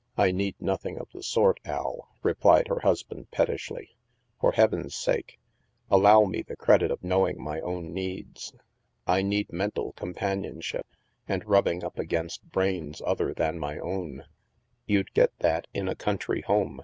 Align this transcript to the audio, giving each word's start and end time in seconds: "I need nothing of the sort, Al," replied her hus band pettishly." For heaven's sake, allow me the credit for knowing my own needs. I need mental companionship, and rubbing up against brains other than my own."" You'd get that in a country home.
"I 0.16 0.30
need 0.32 0.54
nothing 0.62 0.96
of 0.96 1.10
the 1.12 1.22
sort, 1.22 1.60
Al," 1.66 2.08
replied 2.22 2.68
her 2.68 2.80
hus 2.80 3.02
band 3.02 3.30
pettishly." 3.30 3.94
For 4.40 4.52
heaven's 4.52 4.94
sake, 4.96 5.38
allow 5.90 6.24
me 6.24 6.40
the 6.40 6.56
credit 6.56 6.88
for 6.98 7.06
knowing 7.06 7.38
my 7.38 7.60
own 7.60 7.92
needs. 7.92 8.54
I 9.06 9.20
need 9.20 9.52
mental 9.52 9.92
companionship, 9.92 10.86
and 11.28 11.44
rubbing 11.44 11.84
up 11.84 11.98
against 11.98 12.50
brains 12.50 13.02
other 13.04 13.34
than 13.34 13.58
my 13.58 13.78
own."" 13.78 14.24
You'd 14.86 15.12
get 15.12 15.38
that 15.40 15.66
in 15.74 15.86
a 15.86 15.94
country 15.94 16.40
home. 16.40 16.80